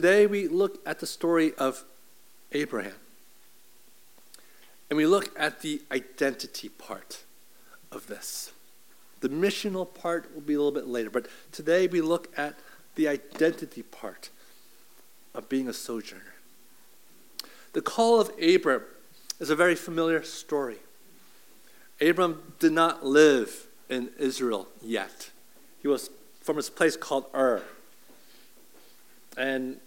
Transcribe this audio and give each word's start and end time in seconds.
today 0.00 0.28
we 0.28 0.46
look 0.46 0.78
at 0.86 1.00
the 1.00 1.06
story 1.06 1.52
of 1.58 1.82
Abraham. 2.52 2.94
And 4.88 4.96
we 4.96 5.06
look 5.06 5.36
at 5.36 5.60
the 5.60 5.82
identity 5.90 6.68
part 6.68 7.24
of 7.90 8.06
this. 8.06 8.52
The 9.22 9.28
missional 9.28 9.92
part 9.92 10.32
will 10.32 10.40
be 10.40 10.54
a 10.54 10.58
little 10.58 10.70
bit 10.70 10.86
later, 10.86 11.10
but 11.10 11.26
today 11.50 11.88
we 11.88 12.00
look 12.00 12.28
at 12.38 12.54
the 12.94 13.08
identity 13.08 13.82
part 13.82 14.30
of 15.34 15.48
being 15.48 15.66
a 15.66 15.72
sojourner. 15.72 16.34
The 17.72 17.82
call 17.82 18.20
of 18.20 18.30
Abram 18.40 18.82
is 19.40 19.50
a 19.50 19.56
very 19.56 19.74
familiar 19.74 20.22
story. 20.22 20.78
Abram 22.00 22.54
did 22.60 22.70
not 22.70 23.04
live 23.04 23.66
in 23.88 24.10
Israel 24.16 24.68
yet. 24.80 25.30
He 25.82 25.88
was 25.88 26.08
from 26.40 26.54
his 26.54 26.70
place 26.70 26.96
called 26.96 27.24
Ur. 27.34 27.64
And 29.36 29.80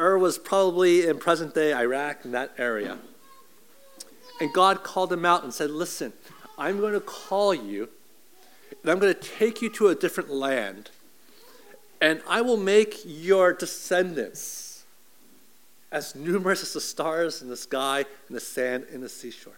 Ur 0.00 0.18
was 0.18 0.38
probably 0.38 1.06
in 1.06 1.18
present 1.18 1.54
day 1.54 1.74
Iraq, 1.74 2.24
in 2.24 2.32
that 2.32 2.52
area. 2.56 2.98
And 4.40 4.52
God 4.52 4.82
called 4.82 5.12
him 5.12 5.26
out 5.26 5.44
and 5.44 5.52
said, 5.52 5.70
Listen, 5.70 6.14
I'm 6.56 6.80
going 6.80 6.94
to 6.94 7.00
call 7.00 7.54
you, 7.54 7.90
and 8.82 8.90
I'm 8.90 8.98
going 8.98 9.14
to 9.14 9.20
take 9.20 9.60
you 9.60 9.68
to 9.70 9.88
a 9.88 9.94
different 9.94 10.30
land, 10.30 10.90
and 12.00 12.22
I 12.26 12.40
will 12.40 12.56
make 12.56 12.96
your 13.04 13.52
descendants 13.52 14.84
as 15.92 16.14
numerous 16.14 16.62
as 16.62 16.72
the 16.72 16.80
stars 16.80 17.42
in 17.42 17.48
the 17.48 17.56
sky 17.56 18.06
and 18.28 18.36
the 18.36 18.40
sand 18.40 18.86
in 18.90 19.02
the 19.02 19.08
seashore. 19.08 19.52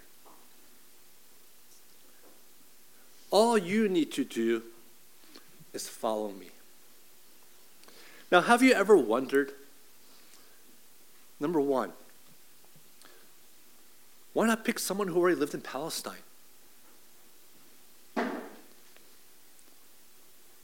All 3.30 3.56
you 3.56 3.88
need 3.88 4.12
to 4.12 4.24
do 4.24 4.62
is 5.73 5.88
follow 5.88 6.30
me. 6.32 6.48
Now, 8.30 8.40
have 8.40 8.62
you 8.62 8.73
ever 8.73 8.96
wondered? 8.96 9.52
Number 11.42 11.60
one, 11.60 11.92
why 14.32 14.46
not 14.46 14.65
pick 14.65 14.79
someone 14.79 15.09
who 15.09 15.18
already 15.18 15.35
lived 15.35 15.54
in 15.54 15.60
Palestine? 15.60 16.23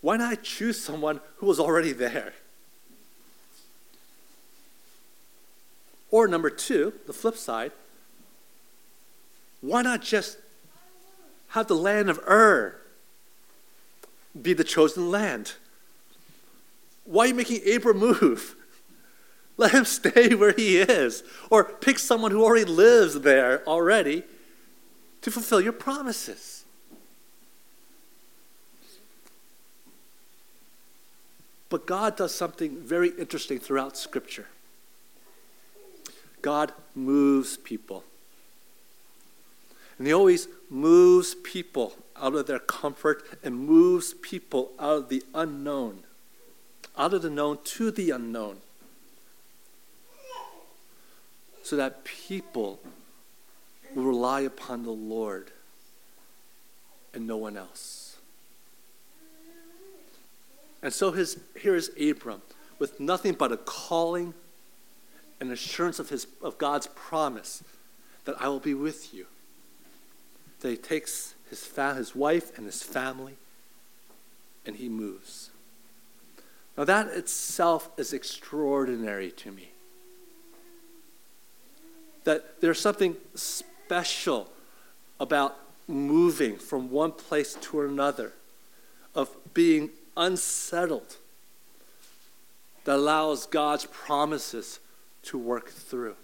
Why 0.00 0.16
not 0.16 0.44
choose 0.44 0.80
someone 0.80 1.20
who 1.38 1.46
was 1.46 1.58
already 1.58 1.92
there? 1.92 2.32
Or 6.12 6.28
number 6.28 6.48
two, 6.48 6.92
the 7.08 7.12
flip 7.12 7.36
side, 7.36 7.72
why 9.60 9.82
not 9.82 10.00
just 10.00 10.38
have 11.48 11.66
the 11.66 11.74
land 11.74 12.08
of 12.08 12.20
Ur 12.20 12.80
be 14.40 14.52
the 14.52 14.62
chosen 14.62 15.10
land? 15.10 15.54
Why 17.04 17.24
are 17.24 17.26
you 17.26 17.34
making 17.34 17.62
Abram 17.68 17.98
move? 17.98 18.54
Let 19.58 19.72
him 19.72 19.84
stay 19.84 20.34
where 20.34 20.52
he 20.52 20.78
is. 20.78 21.24
Or 21.50 21.64
pick 21.64 21.98
someone 21.98 22.30
who 22.30 22.42
already 22.42 22.64
lives 22.64 23.20
there 23.20 23.66
already 23.66 24.22
to 25.20 25.30
fulfill 25.30 25.60
your 25.60 25.72
promises. 25.72 26.64
But 31.68 31.86
God 31.86 32.16
does 32.16 32.34
something 32.34 32.80
very 32.80 33.10
interesting 33.10 33.58
throughout 33.58 33.96
Scripture. 33.96 34.46
God 36.40 36.72
moves 36.94 37.56
people. 37.56 38.04
And 39.98 40.06
He 40.06 40.12
always 40.12 40.48
moves 40.70 41.34
people 41.34 41.94
out 42.16 42.34
of 42.34 42.46
their 42.46 42.60
comfort 42.60 43.24
and 43.42 43.58
moves 43.58 44.14
people 44.14 44.70
out 44.78 44.96
of 44.96 45.08
the 45.08 45.22
unknown, 45.34 46.04
out 46.96 47.12
of 47.12 47.22
the 47.22 47.30
known 47.30 47.58
to 47.64 47.90
the 47.90 48.10
unknown, 48.10 48.60
so 51.68 51.76
that 51.76 52.02
people 52.02 52.80
will 53.94 54.04
rely 54.04 54.40
upon 54.40 54.84
the 54.84 54.90
Lord 54.90 55.50
and 57.12 57.26
no 57.26 57.36
one 57.36 57.58
else. 57.58 58.16
And 60.82 60.94
so 60.94 61.12
his, 61.12 61.38
here 61.60 61.74
is 61.74 61.90
Abram 62.00 62.40
with 62.78 62.98
nothing 62.98 63.34
but 63.34 63.52
a 63.52 63.58
calling 63.58 64.32
and 65.40 65.52
assurance 65.52 65.98
of, 65.98 66.08
his, 66.08 66.26
of 66.40 66.56
God's 66.56 66.86
promise 66.86 67.62
that 68.24 68.40
I 68.40 68.48
will 68.48 68.60
be 68.60 68.72
with 68.72 69.12
you 69.12 69.26
that 70.60 70.70
he 70.70 70.76
takes 70.76 71.34
his, 71.50 71.64
fa- 71.64 71.94
his 71.94 72.14
wife 72.14 72.56
and 72.56 72.64
his 72.64 72.82
family 72.82 73.34
and 74.64 74.76
he 74.76 74.88
moves. 74.88 75.50
Now, 76.78 76.84
that 76.84 77.08
itself 77.08 77.90
is 77.98 78.14
extraordinary 78.14 79.30
to 79.32 79.52
me. 79.52 79.72
That 82.28 82.60
there's 82.60 82.78
something 82.78 83.16
special 83.34 84.52
about 85.18 85.56
moving 85.86 86.58
from 86.58 86.90
one 86.90 87.12
place 87.12 87.54
to 87.54 87.80
another, 87.80 88.34
of 89.14 89.34
being 89.54 89.88
unsettled, 90.14 91.16
that 92.84 92.96
allows 92.96 93.46
God's 93.46 93.86
promises 93.86 94.78
to 95.22 95.38
work 95.38 95.70
through. 95.70 96.16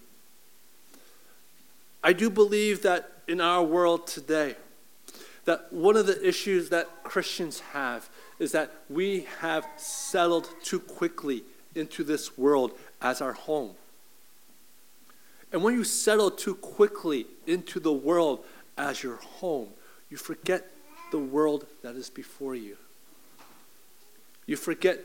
I 2.02 2.12
do 2.12 2.28
believe 2.28 2.82
that 2.82 3.10
in 3.26 3.40
our 3.40 3.62
world 3.62 4.06
today 4.06 4.56
that 5.46 5.72
one 5.72 5.96
of 5.96 6.04
the 6.04 6.22
issues 6.22 6.68
that 6.68 7.02
Christians 7.02 7.60
have 7.72 8.10
is 8.38 8.52
that 8.52 8.70
we 8.90 9.26
have 9.40 9.66
settled 9.78 10.50
too 10.62 10.80
quickly 10.80 11.44
into 11.74 12.04
this 12.04 12.36
world 12.36 12.72
as 13.00 13.22
our 13.22 13.32
home. 13.32 13.74
And 15.54 15.62
when 15.62 15.74
you 15.74 15.84
settle 15.84 16.32
too 16.32 16.56
quickly 16.56 17.28
into 17.46 17.78
the 17.78 17.92
world 17.92 18.44
as 18.76 19.04
your 19.04 19.18
home, 19.18 19.68
you 20.10 20.16
forget 20.16 20.68
the 21.12 21.18
world 21.20 21.64
that 21.82 21.94
is 21.94 22.10
before 22.10 22.56
you. 22.56 22.76
You 24.46 24.56
forget 24.56 24.98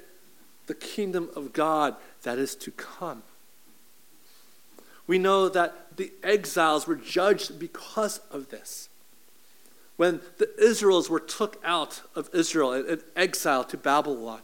the 0.65 0.73
kingdom 0.73 1.29
of 1.35 1.53
God 1.53 1.97
that 2.23 2.39
is 2.39 2.55
to 2.55 2.71
come. 2.71 3.21
We 5.05 5.19
know 5.19 5.49
that 5.49 5.95
the 5.97 6.11
exiles 6.23 6.87
were 6.87 6.95
judged 6.95 7.59
because 7.59 8.19
of 8.31 8.49
this. 8.49 8.89
When 9.97 10.19
the 10.39 10.49
Israels 10.59 11.11
were 11.11 11.19
took 11.19 11.61
out 11.63 12.01
of 12.15 12.27
Israel 12.33 12.73
and 12.73 13.03
exiled 13.15 13.69
to 13.69 13.77
Babylon, 13.77 14.41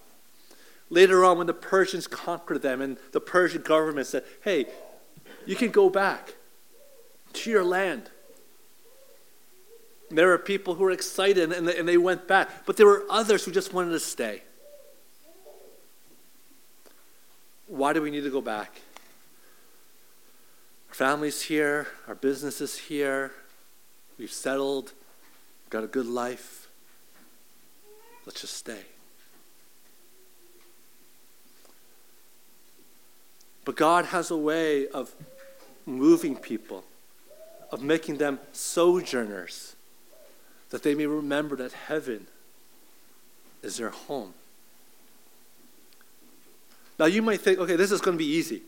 later 0.92 1.26
on, 1.26 1.40
when 1.40 1.48
the 1.48 1.54
Persians 1.54 2.06
conquered 2.06 2.62
them 2.62 2.80
and 2.80 2.98
the 3.12 3.20
Persian 3.20 3.64
government 3.64 4.06
said, 4.06 4.24
hey, 4.44 4.68
you 5.46 5.56
can 5.56 5.72
go 5.72 5.90
back 5.90 6.36
to 7.34 7.50
your 7.50 7.64
land. 7.64 8.10
There 10.10 10.28
were 10.28 10.38
people 10.38 10.76
who 10.76 10.84
were 10.84 10.92
excited 10.92 11.52
and 11.52 11.68
they, 11.68 11.78
and 11.78 11.88
they 11.88 11.98
went 11.98 12.28
back, 12.28 12.66
but 12.66 12.78
there 12.78 12.86
were 12.86 13.06
others 13.10 13.44
who 13.46 13.52
just 13.52 13.74
wanted 13.74 13.92
to 13.92 14.00
stay. 14.00 14.44
Why 17.68 17.94
do 17.94 18.02
we 18.02 18.12
need 18.12 18.24
to 18.24 18.30
go 18.30 18.42
back? 18.42 18.80
Our 20.90 20.96
family's 20.96 21.42
here, 21.42 21.88
our 22.08 22.16
business 22.16 22.62
is 22.62 22.78
here, 22.78 23.32
we've 24.18 24.32
settled, 24.32 24.94
got 25.70 25.84
a 25.84 25.88
good 25.88 26.06
life. 26.06 26.68
Let's 28.26 28.42
just 28.42 28.56
stay. 28.56 28.82
But 33.66 33.76
God 33.76 34.06
has 34.06 34.30
a 34.30 34.38
way 34.38 34.88
of 34.88 35.12
moving 35.86 36.36
people, 36.36 36.84
of 37.72 37.82
making 37.82 38.18
them 38.18 38.40
sojourners, 38.54 39.76
that 40.70 40.84
they 40.84 40.96
may 40.96 41.06
remember 41.06 41.56
that 41.56 41.74
heaven 41.74 42.28
is 43.62 43.78
their 43.78 43.90
home. 43.90 44.34
Now 46.98 47.06
you 47.06 47.22
might 47.22 47.42
think, 47.42 47.60
okay, 47.60 47.76
this 47.76 47.92
is 47.92 48.02
going 48.02 48.18
to 48.18 48.24
be 48.24 48.30
easy. 48.30 48.62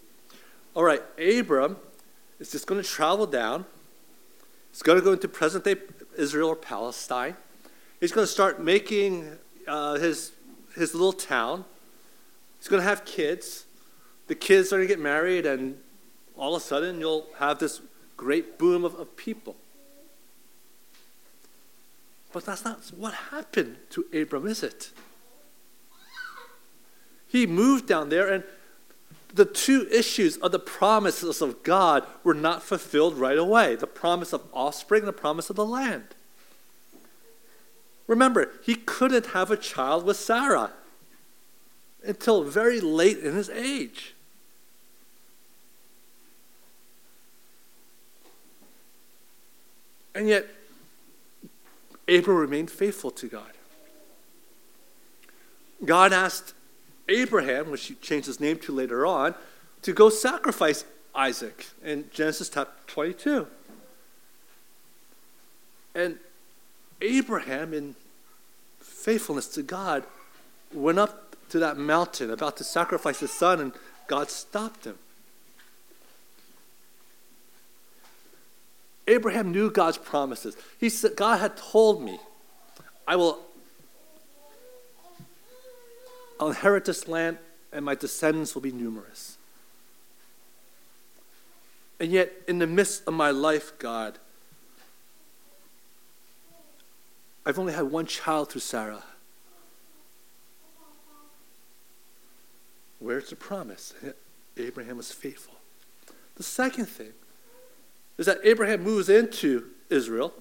All 0.76 0.84
right, 0.84 1.02
Abram 1.18 1.78
is 2.40 2.52
just 2.52 2.68
going 2.68 2.82
to 2.82 2.88
travel 2.88 3.26
down. 3.26 3.66
He's 4.72 4.82
going 4.82 4.98
to 5.00 5.04
go 5.04 5.14
into 5.14 5.28
present 5.28 5.64
day 5.64 5.76
Israel 6.18 6.50
or 6.50 6.56
Palestine. 6.56 7.36
He's 8.00 8.12
going 8.12 8.28
to 8.28 8.32
start 8.32 8.62
making 8.62 9.32
uh, 9.68 9.96
his, 9.96 10.32
his 10.76 10.94
little 10.94 11.14
town. 11.14 11.66
He's 12.60 12.68
going 12.68 12.82
to 12.82 12.88
have 12.88 13.06
kids. 13.06 13.66
The 14.28 14.36
kids 14.36 14.72
are 14.72 14.78
going 14.78 14.88
to 14.88 14.94
get 14.94 15.02
married, 15.02 15.46
and 15.46 15.80
all 16.38 16.56
of 16.56 16.62
a 16.62 16.66
sudden, 16.66 17.00
you'll 17.00 17.28
have 17.38 17.60
this 17.60 17.82
great 18.16 18.58
boom 18.58 18.84
of, 18.84 18.96
of 18.96 19.16
people. 19.16 19.56
But 22.34 22.46
that's 22.46 22.64
not 22.64 22.80
what 22.96 23.14
happened 23.14 23.78
to 23.92 24.06
Abram, 24.14 24.48
is 24.48 24.64
it? 24.64 24.92
He 27.28 27.46
moved 27.46 27.88
down 27.88 28.10
there, 28.10 28.32
and 28.32 28.44
the 29.34 29.46
two 29.46 29.88
issues 29.92 30.38
of 30.38 30.52
the 30.52 30.60
promises 30.60 31.42
of 31.42 31.64
God 31.64 32.06
were 32.24 32.34
not 32.34 32.64
fulfilled 32.64 33.16
right 33.18 33.38
away 33.38 33.76
the 33.76 33.88
promise 33.88 34.34
of 34.34 34.44
offspring 34.54 35.02
and 35.02 35.08
the 35.08 35.14
promise 35.14 35.50
of 35.50 35.56
the 35.56 35.66
land. 35.66 36.16
Remember, 38.08 38.52
he 38.64 38.76
couldn't 38.76 39.28
have 39.28 39.52
a 39.52 39.58
child 39.58 40.06
with 40.06 40.18
Sarah 40.18 40.72
until 42.04 42.44
very 42.44 42.80
late 42.80 43.18
in 43.20 43.36
his 43.36 43.50
age. 43.50 44.16
And 50.18 50.28
yet, 50.28 50.48
Abram 52.10 52.38
remained 52.38 52.72
faithful 52.72 53.12
to 53.12 53.28
God. 53.28 53.52
God 55.86 56.12
asked 56.12 56.56
Abraham, 57.08 57.70
which 57.70 57.86
he 57.86 57.94
changed 57.94 58.26
his 58.26 58.40
name 58.40 58.58
to 58.62 58.72
later 58.72 59.06
on, 59.06 59.36
to 59.84 59.94
go 59.94 60.10
sacrifice 60.10 60.86
Isaac 61.14 61.68
in 61.84 62.06
Genesis 62.12 62.50
chapter 62.50 62.74
22. 62.88 63.46
And 65.94 66.18
Abraham, 67.00 67.72
in 67.72 67.96
faithfulness 68.80 69.48
to 69.50 69.62
God, 69.62 70.04
went 70.74 70.98
up 70.98 71.36
to 71.50 71.60
that 71.60 71.78
mountain 71.78 72.32
about 72.32 72.58
to 72.58 72.64
sacrifice 72.64 73.20
his 73.20 73.32
son, 73.32 73.62
and 73.62 73.72
God 74.08 74.32
stopped 74.32 74.86
him. 74.86 74.98
Abraham 79.08 79.52
knew 79.52 79.72
God's 79.72 79.98
promises. 79.98 80.58
He 80.80 80.90
said, 80.90 81.16
God 81.16 81.38
had 81.38 81.56
told 81.56 82.04
me, 82.04 82.20
I 83.08 83.16
will 83.16 83.40
I'll 86.40 86.50
inherit 86.50 86.86
this 86.86 87.08
land, 87.08 87.38
and 87.72 87.84
my 87.84 87.96
descendants 87.96 88.54
will 88.54 88.62
be 88.62 88.72
numerous. 88.72 89.38
And 92.00 92.12
yet, 92.12 92.32
in 92.48 92.60
the 92.60 92.68
midst 92.68 93.08
of 93.08 93.14
my 93.14 93.32
life, 93.32 93.72
God, 93.80 94.20
I've 97.46 97.58
only 97.58 97.74
had 97.74 97.86
one 97.86 98.06
child 98.06 98.52
through 98.52 98.62
Sarah. 98.62 99.04
Where's 103.00 103.30
the 103.30 103.36
promise? 103.36 103.94
Abraham 104.58 104.98
was 104.98 105.12
faithful. 105.12 105.56
The 106.36 106.44
second 106.44 106.86
thing 106.86 107.14
is 108.18 108.26
that 108.26 108.40
Abraham 108.44 108.84
moves 108.84 109.10
into 109.10 109.66
Israel, 109.90 110.34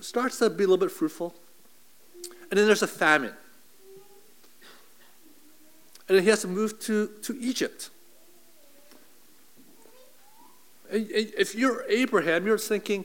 starts 0.00 0.38
to 0.38 0.50
be 0.50 0.64
a 0.64 0.66
little 0.66 0.76
bit 0.76 0.90
fruitful, 0.90 1.34
and 2.50 2.58
then 2.58 2.66
there's 2.66 2.82
a 2.82 2.88
famine. 2.88 3.34
And 6.08 6.16
then 6.16 6.24
he 6.24 6.30
has 6.30 6.40
to 6.40 6.48
move 6.48 6.80
to, 6.80 7.08
to 7.22 7.38
Egypt. 7.38 7.90
If 10.90 11.54
you're 11.54 11.84
Abraham, 11.88 12.46
you're 12.46 12.56
thinking, 12.56 13.04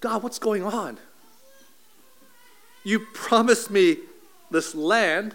God, 0.00 0.22
what's 0.22 0.38
going 0.38 0.62
on? 0.62 0.98
You 2.84 3.00
promised 3.12 3.70
me 3.70 3.96
this 4.50 4.74
land. 4.74 5.34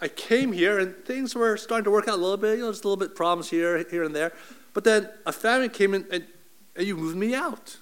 I 0.00 0.08
came 0.08 0.50
here 0.50 0.80
and 0.80 0.96
things 1.04 1.34
were 1.34 1.56
starting 1.56 1.84
to 1.84 1.92
work 1.92 2.08
out 2.08 2.14
a 2.14 2.20
little 2.20 2.36
bit. 2.36 2.54
You 2.54 2.58
know, 2.58 2.64
there's 2.64 2.80
a 2.80 2.88
little 2.88 2.96
bit 2.96 3.14
problems 3.14 3.50
here, 3.50 3.86
here 3.88 4.02
and 4.02 4.16
there. 4.16 4.32
But 4.72 4.84
then 4.84 5.08
a 5.26 5.32
famine 5.32 5.70
came 5.70 5.94
in 5.94 6.06
and, 6.10 6.24
and 6.76 6.86
you 6.86 6.96
moved 6.96 7.16
me 7.16 7.34
out. 7.34 7.76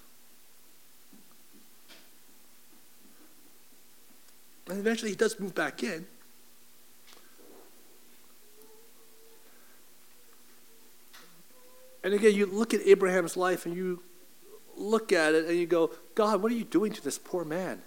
And 4.69 4.79
eventually 4.79 5.11
he 5.11 5.17
does 5.17 5.39
move 5.39 5.55
back 5.55 5.83
in. 5.83 6.07
And 12.03 12.15
again, 12.15 12.35
you 12.35 12.47
look 12.47 12.73
at 12.73 12.81
Abraham's 12.87 13.37
life 13.37 13.67
and 13.67 13.77
you 13.77 14.03
look 14.77 15.13
at 15.13 15.35
it 15.35 15.47
and 15.47 15.59
you 15.59 15.67
go, 15.67 15.91
God, 16.15 16.43
what 16.43 16.51
are 16.51 16.55
you 16.55 16.65
doing 16.65 16.93
to 16.93 17.03
this 17.03 17.19
poor 17.19 17.45
man? 17.45 17.83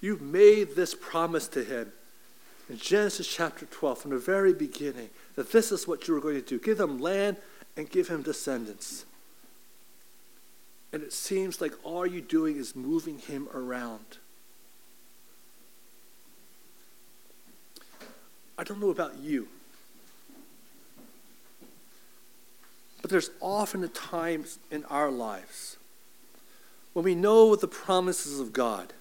You've 0.00 0.20
made 0.20 0.76
this 0.76 0.94
promise 0.94 1.48
to 1.48 1.64
him 1.64 1.92
in 2.68 2.78
Genesis 2.78 3.28
chapter 3.28 3.66
12 3.66 3.98
from 3.98 4.10
the 4.10 4.18
very 4.18 4.52
beginning 4.52 5.10
that 5.36 5.52
this 5.52 5.70
is 5.70 5.86
what 5.86 6.08
you 6.08 6.14
were 6.14 6.20
going 6.20 6.36
to 6.36 6.40
do 6.40 6.58
give 6.58 6.80
him 6.80 6.98
land 6.98 7.36
and 7.76 7.90
give 7.90 8.08
him 8.08 8.22
descendants. 8.22 9.04
And 10.92 11.02
it 11.02 11.12
seems 11.12 11.60
like 11.60 11.72
all 11.82 12.06
you're 12.06 12.20
doing 12.20 12.56
is 12.56 12.76
moving 12.76 13.18
him 13.18 13.48
around. 13.52 14.18
I 18.56 18.62
don't 18.62 18.80
know 18.80 18.90
about 18.90 19.18
you. 19.18 19.48
But 23.02 23.10
there's 23.10 23.30
often 23.40 23.82
a 23.82 23.88
times 23.88 24.58
in 24.70 24.84
our 24.84 25.10
lives 25.10 25.76
when 26.92 27.04
we 27.04 27.14
know 27.14 27.56
the 27.56 27.68
promises 27.68 28.40
of 28.40 28.52
God. 28.52 28.92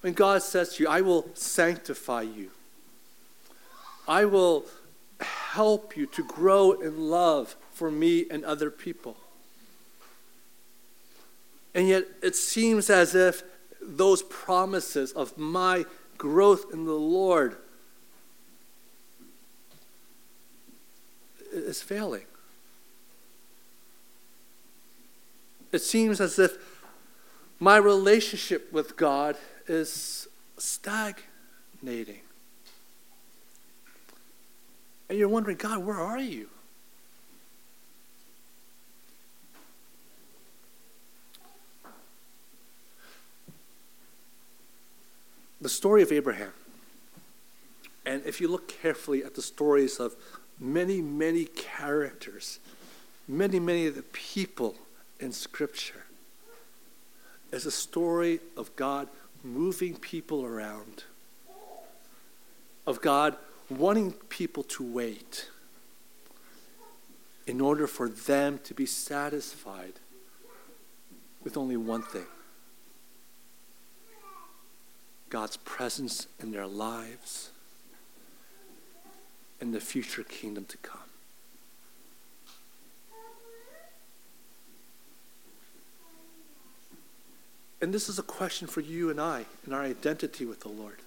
When 0.00 0.12
God 0.12 0.42
says 0.42 0.74
to 0.74 0.82
you, 0.82 0.88
I 0.88 1.00
will 1.00 1.26
sanctify 1.34 2.22
you, 2.22 2.50
I 4.06 4.24
will 4.24 4.66
help 5.20 5.96
you 5.96 6.06
to 6.06 6.24
grow 6.24 6.72
in 6.72 7.10
love 7.10 7.56
for 7.72 7.90
me 7.90 8.26
and 8.30 8.44
other 8.44 8.70
people. 8.70 9.16
And 11.74 11.88
yet 11.88 12.04
it 12.22 12.36
seems 12.36 12.90
as 12.90 13.14
if 13.14 13.42
those 13.80 14.22
promises 14.22 15.12
of 15.12 15.36
my 15.36 15.84
growth 16.16 16.66
in 16.72 16.84
the 16.84 16.92
Lord 16.92 17.56
is 21.52 21.82
failing. 21.82 22.24
It 25.70 25.82
seems 25.82 26.20
as 26.20 26.38
if 26.38 26.56
my 27.60 27.76
relationship 27.76 28.72
with 28.72 28.96
God 28.96 29.36
is 29.68 30.28
stagnating. 30.56 32.20
And 35.08 35.18
you're 35.18 35.28
wondering, 35.28 35.56
God, 35.56 35.84
where 35.84 35.98
are 35.98 36.18
you? 36.18 36.48
The 45.60 45.68
story 45.68 46.02
of 46.02 46.12
Abraham, 46.12 46.52
and 48.06 48.24
if 48.24 48.40
you 48.40 48.46
look 48.46 48.68
carefully 48.68 49.24
at 49.24 49.34
the 49.34 49.42
stories 49.42 49.98
of 49.98 50.14
many, 50.60 51.02
many 51.02 51.46
characters, 51.46 52.60
many, 53.26 53.58
many 53.58 53.86
of 53.86 53.96
the 53.96 54.02
people 54.02 54.76
in 55.18 55.32
Scripture 55.32 56.04
is 57.50 57.66
a 57.66 57.70
story 57.70 58.40
of 58.56 58.74
God 58.76 59.08
moving 59.42 59.94
people 59.96 60.44
around, 60.44 61.04
of 62.86 63.00
God 63.00 63.36
wanting 63.70 64.12
people 64.12 64.62
to 64.62 64.82
wait 64.82 65.48
in 67.46 67.60
order 67.60 67.86
for 67.86 68.08
them 68.08 68.58
to 68.64 68.74
be 68.74 68.86
satisfied 68.86 69.94
with 71.42 71.56
only 71.56 71.76
one 71.76 72.02
thing 72.02 72.26
God's 75.28 75.56
presence 75.58 76.26
in 76.40 76.50
their 76.50 76.66
lives 76.66 77.50
and 79.60 79.74
the 79.74 79.80
future 79.80 80.22
kingdom 80.22 80.64
to 80.66 80.76
come. 80.78 81.07
And 87.80 87.94
this 87.94 88.08
is 88.08 88.18
a 88.18 88.22
question 88.22 88.66
for 88.66 88.80
you 88.80 89.10
and 89.10 89.20
I 89.20 89.44
in 89.66 89.72
our 89.72 89.82
identity 89.82 90.44
with 90.44 90.60
the 90.60 90.68
Lord. 90.68 90.98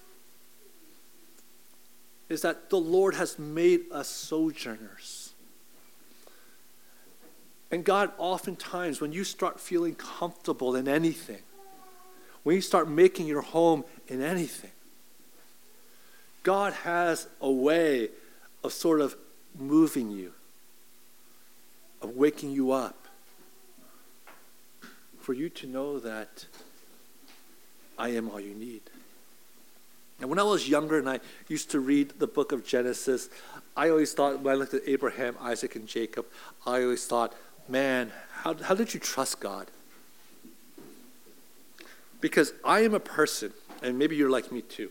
Is 2.28 2.42
that 2.42 2.70
the 2.70 2.78
Lord 2.78 3.14
has 3.14 3.38
made 3.38 3.82
us 3.92 4.08
sojourners. 4.08 5.32
And 7.70 7.84
God, 7.84 8.12
oftentimes, 8.18 9.00
when 9.00 9.12
you 9.12 9.24
start 9.24 9.60
feeling 9.60 9.94
comfortable 9.94 10.76
in 10.76 10.88
anything, 10.88 11.42
when 12.42 12.56
you 12.56 12.62
start 12.62 12.88
making 12.88 13.26
your 13.26 13.42
home 13.42 13.84
in 14.08 14.22
anything, 14.22 14.70
God 16.42 16.72
has 16.72 17.28
a 17.40 17.50
way 17.50 18.08
of 18.64 18.72
sort 18.72 19.00
of 19.00 19.16
moving 19.58 20.10
you, 20.10 20.32
of 22.00 22.16
waking 22.16 22.50
you 22.50 22.72
up, 22.72 23.01
for 25.22 25.32
you 25.32 25.48
to 25.48 25.66
know 25.66 25.98
that 26.00 26.46
I 27.98 28.08
am 28.10 28.28
all 28.28 28.40
you 28.40 28.54
need. 28.54 28.82
And 30.20 30.28
when 30.28 30.38
I 30.38 30.42
was 30.42 30.68
younger 30.68 30.98
and 30.98 31.08
I 31.08 31.20
used 31.48 31.70
to 31.72 31.80
read 31.80 32.18
the 32.18 32.26
book 32.26 32.52
of 32.52 32.64
Genesis, 32.64 33.28
I 33.76 33.88
always 33.88 34.12
thought, 34.12 34.40
when 34.40 34.54
I 34.54 34.56
looked 34.56 34.74
at 34.74 34.82
Abraham, 34.86 35.36
Isaac, 35.40 35.74
and 35.76 35.86
Jacob, 35.86 36.26
I 36.66 36.82
always 36.82 37.06
thought, 37.06 37.34
man, 37.68 38.12
how, 38.30 38.54
how 38.54 38.74
did 38.74 38.94
you 38.94 39.00
trust 39.00 39.40
God? 39.40 39.68
Because 42.20 42.52
I 42.64 42.80
am 42.80 42.94
a 42.94 43.00
person, 43.00 43.52
and 43.82 43.98
maybe 43.98 44.14
you're 44.14 44.30
like 44.30 44.52
me 44.52 44.62
too, 44.62 44.90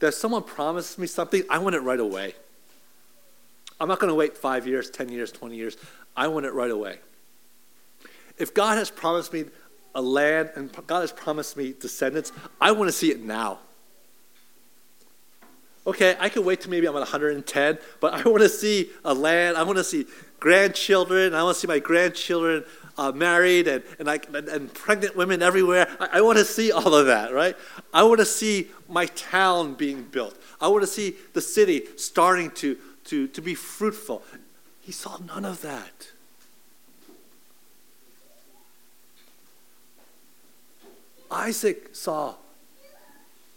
that 0.00 0.08
if 0.08 0.14
someone 0.14 0.42
promises 0.42 0.98
me 0.98 1.06
something, 1.06 1.44
I 1.48 1.58
want 1.58 1.76
it 1.76 1.80
right 1.80 2.00
away. 2.00 2.34
I'm 3.80 3.88
not 3.88 4.00
going 4.00 4.10
to 4.10 4.14
wait 4.14 4.36
five 4.36 4.66
years, 4.66 4.90
10 4.90 5.08
years, 5.08 5.30
20 5.30 5.56
years. 5.56 5.76
I 6.16 6.28
want 6.28 6.46
it 6.46 6.52
right 6.52 6.70
away. 6.70 6.98
If 8.38 8.54
God 8.54 8.78
has 8.78 8.90
promised 8.90 9.32
me 9.32 9.44
a 9.94 10.02
land 10.02 10.50
and 10.56 10.70
God 10.86 11.00
has 11.00 11.12
promised 11.12 11.56
me 11.56 11.74
descendants, 11.78 12.32
I 12.60 12.72
want 12.72 12.88
to 12.88 12.92
see 12.92 13.10
it 13.10 13.22
now. 13.22 13.58
Okay, 15.84 16.16
I 16.20 16.28
can 16.28 16.44
wait 16.44 16.60
till 16.60 16.70
maybe 16.70 16.86
I'm 16.86 16.94
at 16.94 17.00
110, 17.00 17.78
but 17.98 18.14
I 18.14 18.28
want 18.28 18.42
to 18.42 18.48
see 18.48 18.90
a 19.04 19.12
land. 19.12 19.56
I 19.56 19.64
want 19.64 19.78
to 19.78 19.84
see 19.84 20.06
grandchildren. 20.38 21.34
I 21.34 21.42
want 21.42 21.56
to 21.56 21.60
see 21.60 21.66
my 21.66 21.80
grandchildren 21.80 22.64
uh, 22.96 23.10
married 23.10 23.66
and, 23.66 23.82
and, 23.98 24.08
I, 24.08 24.20
and, 24.32 24.48
and, 24.48 24.74
pregnant 24.74 25.16
women 25.16 25.42
everywhere. 25.42 25.88
I, 25.98 26.18
I 26.18 26.20
want 26.20 26.38
to 26.38 26.44
see 26.44 26.70
all 26.70 26.94
of 26.94 27.06
that, 27.06 27.32
right? 27.32 27.56
I 27.92 28.04
want 28.04 28.20
to 28.20 28.26
see 28.26 28.68
my 28.88 29.06
town 29.06 29.74
being 29.74 30.02
built. 30.04 30.38
I 30.60 30.68
want 30.68 30.82
to 30.82 30.86
see 30.86 31.16
the 31.32 31.40
city 31.40 31.84
starting 31.96 32.50
to, 32.52 32.76
to, 33.04 33.28
to 33.28 33.40
be 33.40 33.54
fruitful. 33.54 34.22
He 34.80 34.92
saw 34.92 35.16
none 35.26 35.44
of 35.44 35.62
that. 35.62 36.12
Isaac 41.32 41.90
saw 41.94 42.34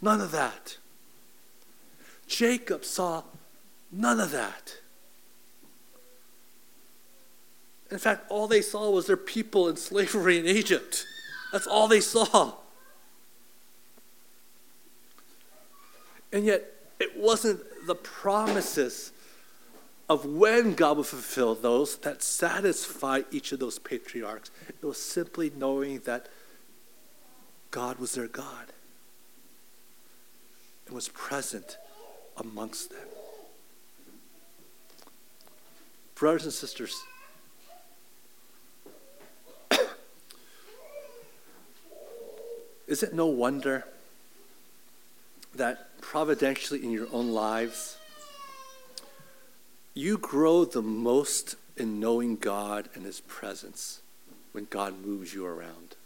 none 0.02 0.22
of 0.22 0.32
that. 0.32 0.78
Jacob 2.28 2.86
saw 2.86 3.24
none 3.92 4.20
of 4.20 4.32
that. 4.32 4.78
In 7.92 8.00
fact, 8.00 8.26
all 8.30 8.48
they 8.48 8.62
saw 8.62 8.90
was 8.90 9.08
their 9.08 9.18
people 9.18 9.68
in 9.68 9.78
slavery 9.78 10.40
in 10.40 10.46
Egypt. 10.46 11.06
That's 11.52 11.68
all 11.68 11.88
they 11.88 12.02
saw. 12.02 12.54
And 16.34 16.46
yet, 16.46 16.66
it 17.00 17.18
wasn't 17.18 17.62
the 17.86 17.96
promises 17.96 19.12
of 20.10 20.26
when 20.26 20.74
God 20.74 20.98
would 20.98 21.06
fulfill 21.06 21.56
those 21.56 21.98
that 21.98 22.22
satisfied 22.22 23.26
each 23.32 23.52
of 23.52 23.60
those 23.60 23.80
patriarchs. 23.80 24.52
It 24.68 24.86
was 24.86 24.98
simply 24.98 25.52
knowing 25.56 26.00
that 26.00 26.28
God 27.76 28.00
was 28.00 28.14
their 28.14 28.30
God 28.30 28.68
and 30.86 30.96
was 30.96 31.10
present 31.10 31.78
amongst 32.38 32.92
them. 32.92 33.10
Brothers 36.16 36.46
and 36.46 36.54
sisters, 36.54 36.96
is 42.88 43.04
it 43.04 43.14
no 43.14 43.26
wonder 43.26 43.84
that 45.54 46.00
providentially 46.00 46.82
in 46.82 46.92
your 46.92 47.10
own 47.12 47.34
lives, 47.34 47.98
you 49.94 50.18
grow 50.18 50.64
the 50.64 50.82
most 50.82 51.58
in 51.76 52.00
knowing 52.00 52.38
God 52.38 52.88
and 52.96 53.04
His 53.04 53.20
presence 53.20 54.00
when 54.54 54.66
God 54.70 55.06
moves 55.06 55.34
you 55.34 55.46
around? 55.46 55.98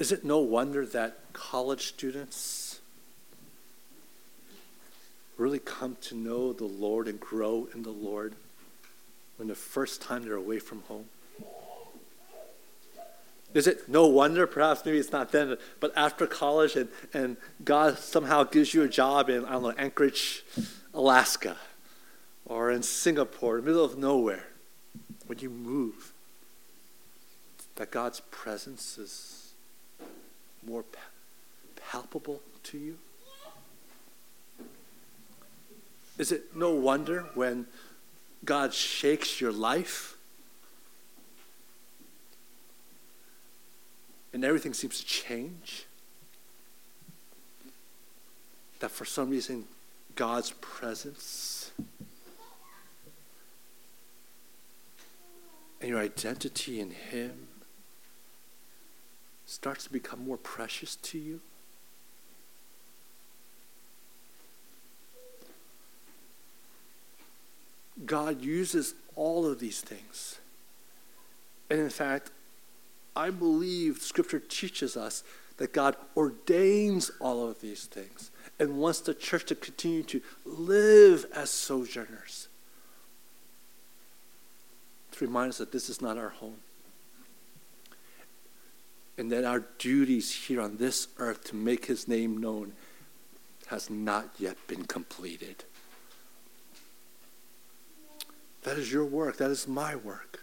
Is 0.00 0.12
it 0.12 0.24
no 0.24 0.38
wonder 0.38 0.86
that 0.86 1.18
college 1.34 1.88
students 1.88 2.80
really 5.36 5.58
come 5.58 5.98
to 6.00 6.14
know 6.14 6.54
the 6.54 6.64
Lord 6.64 7.06
and 7.06 7.20
grow 7.20 7.68
in 7.74 7.82
the 7.82 7.90
Lord 7.90 8.34
when 9.36 9.48
the 9.48 9.54
first 9.54 10.00
time 10.00 10.24
they're 10.24 10.34
away 10.34 10.58
from 10.58 10.80
home? 10.88 11.04
Is 13.52 13.66
it 13.66 13.90
no 13.90 14.06
wonder, 14.06 14.46
perhaps 14.46 14.86
maybe 14.86 14.96
it's 14.96 15.12
not 15.12 15.32
then, 15.32 15.58
but 15.80 15.92
after 15.94 16.26
college 16.26 16.76
and, 16.76 16.88
and 17.12 17.36
God 17.62 17.98
somehow 17.98 18.44
gives 18.44 18.72
you 18.72 18.82
a 18.82 18.88
job 18.88 19.28
in, 19.28 19.44
I 19.44 19.52
don't 19.52 19.62
know, 19.62 19.74
Anchorage, 19.76 20.44
Alaska, 20.94 21.58
or 22.46 22.70
in 22.70 22.82
Singapore, 22.82 23.60
middle 23.60 23.84
of 23.84 23.98
nowhere, 23.98 24.46
when 25.26 25.40
you 25.40 25.50
move, 25.50 26.14
that 27.74 27.90
God's 27.90 28.20
presence 28.30 28.96
is 28.96 29.39
more 30.66 30.84
palpable 31.76 32.40
to 32.64 32.78
you? 32.78 32.98
Is 36.18 36.32
it 36.32 36.54
no 36.54 36.70
wonder 36.74 37.26
when 37.34 37.66
God 38.44 38.74
shakes 38.74 39.40
your 39.40 39.52
life 39.52 40.16
and 44.32 44.44
everything 44.44 44.74
seems 44.74 45.00
to 45.00 45.06
change? 45.06 45.86
That 48.80 48.90
for 48.90 49.04
some 49.04 49.30
reason, 49.30 49.64
God's 50.14 50.52
presence 50.60 51.70
and 55.80 55.88
your 55.88 55.98
identity 55.98 56.80
in 56.80 56.90
Him 56.90 57.48
starts 59.50 59.82
to 59.82 59.92
become 59.92 60.24
more 60.24 60.36
precious 60.36 60.94
to 60.94 61.18
you? 61.18 61.40
God 68.06 68.40
uses 68.42 68.94
all 69.16 69.44
of 69.44 69.58
these 69.58 69.80
things. 69.80 70.38
And 71.68 71.80
in 71.80 71.90
fact, 71.90 72.30
I 73.16 73.30
believe 73.30 73.98
Scripture 73.98 74.38
teaches 74.38 74.96
us 74.96 75.24
that 75.56 75.72
God 75.72 75.96
ordains 76.16 77.10
all 77.18 77.48
of 77.48 77.60
these 77.60 77.86
things 77.86 78.30
and 78.60 78.78
wants 78.78 79.00
the 79.00 79.14
church 79.14 79.46
to 79.46 79.56
continue 79.56 80.04
to 80.04 80.22
live 80.44 81.26
as 81.34 81.50
sojourners. 81.50 82.46
To 85.12 85.26
remind 85.26 85.50
us 85.50 85.58
that 85.58 85.72
this 85.72 85.90
is 85.90 86.00
not 86.00 86.16
our 86.16 86.28
home 86.28 86.58
and 89.20 89.30
that 89.30 89.44
our 89.44 89.60
duties 89.76 90.32
here 90.32 90.62
on 90.62 90.78
this 90.78 91.08
earth 91.18 91.44
to 91.44 91.54
make 91.54 91.84
his 91.84 92.08
name 92.08 92.38
known 92.38 92.72
has 93.66 93.90
not 93.90 94.30
yet 94.38 94.56
been 94.66 94.86
completed. 94.86 95.62
That 98.62 98.78
is 98.78 98.90
your 98.90 99.04
work. 99.04 99.36
That 99.36 99.50
is 99.50 99.68
my 99.68 99.94
work. 99.94 100.42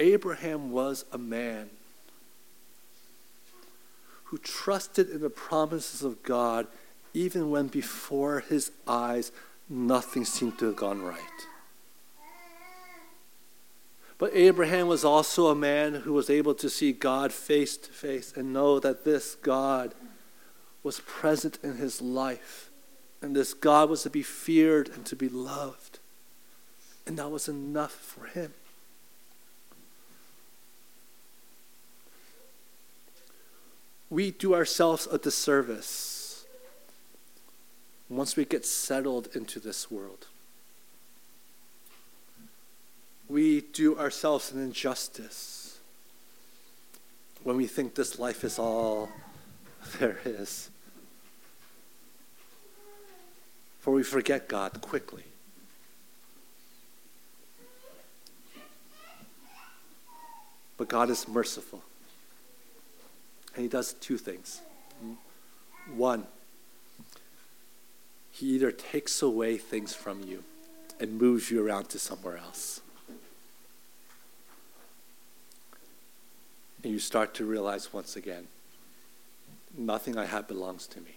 Abraham 0.00 0.72
was 0.72 1.04
a 1.12 1.18
man 1.18 1.70
who 4.24 4.38
trusted 4.38 5.08
in 5.10 5.20
the 5.20 5.30
promises 5.30 6.02
of 6.02 6.24
God 6.24 6.66
even 7.14 7.50
when 7.50 7.68
before 7.68 8.40
his 8.40 8.72
eyes 8.88 9.30
nothing 9.68 10.24
seemed 10.24 10.58
to 10.58 10.66
have 10.66 10.76
gone 10.76 11.02
right. 11.02 11.20
But 14.20 14.36
Abraham 14.36 14.86
was 14.86 15.02
also 15.02 15.46
a 15.46 15.54
man 15.54 15.94
who 15.94 16.12
was 16.12 16.28
able 16.28 16.54
to 16.56 16.68
see 16.68 16.92
God 16.92 17.32
face 17.32 17.78
to 17.78 17.90
face 17.90 18.34
and 18.36 18.52
know 18.52 18.78
that 18.78 19.02
this 19.02 19.34
God 19.34 19.94
was 20.82 21.00
present 21.00 21.58
in 21.62 21.76
his 21.76 22.02
life. 22.02 22.68
And 23.22 23.34
this 23.34 23.54
God 23.54 23.88
was 23.88 24.02
to 24.02 24.10
be 24.10 24.22
feared 24.22 24.90
and 24.90 25.06
to 25.06 25.16
be 25.16 25.30
loved. 25.30 26.00
And 27.06 27.18
that 27.18 27.30
was 27.30 27.48
enough 27.48 27.92
for 27.92 28.26
him. 28.26 28.52
We 34.10 34.32
do 34.32 34.54
ourselves 34.54 35.08
a 35.10 35.16
disservice 35.16 36.44
once 38.10 38.36
we 38.36 38.44
get 38.44 38.66
settled 38.66 39.34
into 39.34 39.58
this 39.58 39.90
world 39.90 40.26
we 43.30 43.60
do 43.60 43.96
ourselves 43.96 44.50
an 44.50 44.60
injustice 44.60 45.78
when 47.44 47.56
we 47.56 47.66
think 47.66 47.94
this 47.94 48.18
life 48.18 48.42
is 48.42 48.58
all 48.58 49.08
there 49.98 50.18
is. 50.24 50.68
For 53.78 53.92
we 53.92 54.02
forget 54.02 54.48
God 54.48 54.80
quickly. 54.80 55.22
But 60.76 60.88
God 60.88 61.08
is 61.08 61.28
merciful. 61.28 61.82
And 63.54 63.62
He 63.62 63.68
does 63.68 63.92
two 63.94 64.18
things. 64.18 64.60
One, 65.94 66.26
He 68.32 68.46
either 68.54 68.72
takes 68.72 69.22
away 69.22 69.56
things 69.56 69.94
from 69.94 70.24
you 70.24 70.42
and 70.98 71.18
moves 71.18 71.50
you 71.50 71.64
around 71.64 71.88
to 71.90 71.98
somewhere 71.98 72.36
else. 72.36 72.80
And 76.82 76.92
you 76.92 76.98
start 76.98 77.34
to 77.34 77.44
realize 77.44 77.92
once 77.92 78.16
again 78.16 78.48
nothing 79.76 80.16
I 80.16 80.26
have 80.26 80.48
belongs 80.48 80.86
to 80.88 81.00
me. 81.00 81.16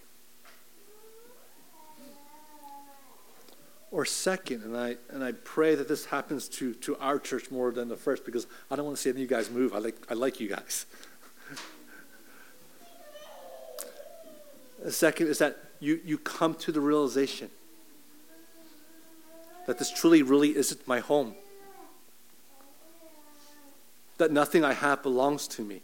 Or 3.91 4.05
second, 4.05 4.63
and 4.63 4.75
I 4.75 4.97
and 5.09 5.23
I 5.23 5.33
pray 5.33 5.75
that 5.75 5.87
this 5.87 6.05
happens 6.05 6.49
to, 6.49 6.73
to 6.75 6.97
our 6.97 7.19
church 7.19 7.51
more 7.51 7.71
than 7.71 7.89
the 7.89 7.95
first 7.95 8.25
because 8.25 8.47
I 8.71 8.75
don't 8.75 8.85
want 8.85 8.97
to 8.97 9.01
see 9.03 9.09
any 9.11 9.17
of 9.17 9.21
you 9.21 9.27
guys 9.27 9.51
move. 9.51 9.73
I 9.73 9.77
like 9.77 9.95
I 10.09 10.15
like 10.15 10.39
you 10.39 10.49
guys. 10.49 10.87
the 14.83 14.91
second 14.91 15.27
is 15.27 15.37
that 15.37 15.57
you, 15.79 15.99
you 16.03 16.17
come 16.17 16.55
to 16.55 16.71
the 16.71 16.81
realization 16.81 17.51
that 19.67 19.77
this 19.77 19.91
truly 19.91 20.23
really 20.23 20.55
isn't 20.55 20.87
my 20.87 20.99
home 20.99 21.35
that 24.23 24.31
nothing 24.31 24.63
I 24.63 24.71
have 24.71 25.03
belongs 25.03 25.49
to 25.49 25.61
me. 25.61 25.81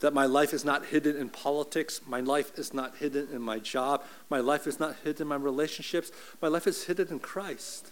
That 0.00 0.14
my 0.14 0.24
life 0.24 0.54
is 0.54 0.64
not 0.64 0.86
hidden 0.86 1.18
in 1.18 1.28
politics. 1.28 2.00
My 2.06 2.20
life 2.20 2.58
is 2.58 2.72
not 2.72 2.96
hidden 2.96 3.28
in 3.30 3.42
my 3.42 3.58
job. 3.58 4.02
My 4.30 4.40
life 4.40 4.66
is 4.66 4.80
not 4.80 4.96
hidden 5.04 5.24
in 5.24 5.28
my 5.28 5.36
relationships. 5.36 6.10
My 6.40 6.48
life 6.48 6.66
is 6.66 6.84
hidden 6.84 7.08
in 7.08 7.18
Christ. 7.18 7.90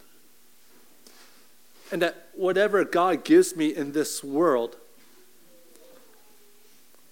And 1.92 2.00
that 2.00 2.28
whatever 2.34 2.82
God 2.84 3.22
gives 3.22 3.54
me 3.54 3.68
in 3.74 3.92
this 3.92 4.24
world, 4.24 4.76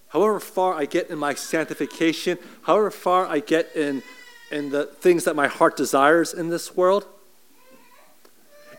however 0.07 0.39
far 0.39 0.73
I 0.73 0.85
get 0.85 1.11
in 1.11 1.19
my 1.19 1.35
sanctification, 1.35 2.39
however 2.63 2.89
far 2.89 3.27
I 3.27 3.41
get 3.41 3.75
in, 3.75 4.01
in 4.51 4.71
the 4.71 4.85
things 4.85 5.25
that 5.25 5.35
my 5.35 5.45
heart 5.45 5.77
desires 5.77 6.33
in 6.33 6.49
this 6.49 6.75
world, 6.75 7.05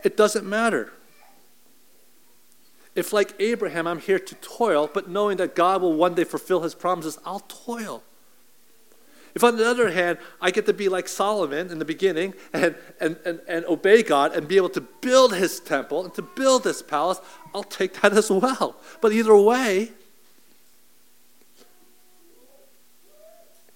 it 0.02 0.16
doesn't 0.16 0.44
matter. 0.44 0.92
If, 2.94 3.12
like 3.12 3.34
Abraham, 3.40 3.86
I'm 3.86 3.98
here 3.98 4.20
to 4.20 4.34
toil, 4.36 4.88
but 4.92 5.08
knowing 5.08 5.36
that 5.38 5.56
God 5.56 5.82
will 5.82 5.94
one 5.94 6.14
day 6.14 6.24
fulfill 6.24 6.62
his 6.62 6.74
promises, 6.74 7.18
I'll 7.24 7.40
toil. 7.40 8.02
If, 9.34 9.42
on 9.42 9.56
the 9.56 9.68
other 9.68 9.90
hand, 9.90 10.18
I 10.40 10.52
get 10.52 10.64
to 10.66 10.72
be 10.72 10.88
like 10.88 11.08
Solomon 11.08 11.70
in 11.70 11.80
the 11.80 11.84
beginning 11.84 12.34
and, 12.52 12.76
and, 13.00 13.16
and, 13.24 13.40
and 13.48 13.64
obey 13.64 14.04
God 14.04 14.32
and 14.32 14.46
be 14.46 14.56
able 14.56 14.68
to 14.70 14.80
build 14.80 15.34
his 15.34 15.58
temple 15.58 16.04
and 16.04 16.14
to 16.14 16.22
build 16.22 16.62
this 16.62 16.82
palace, 16.82 17.20
I'll 17.52 17.64
take 17.64 18.00
that 18.02 18.12
as 18.12 18.30
well. 18.30 18.76
But 19.00 19.12
either 19.12 19.36
way, 19.36 19.90